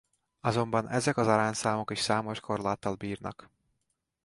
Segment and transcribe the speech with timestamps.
[0.39, 3.51] Azonban ezek az arányszámok is számos korláttal bírnak.